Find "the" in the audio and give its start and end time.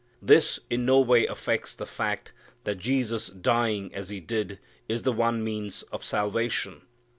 1.75-1.85, 5.03-5.13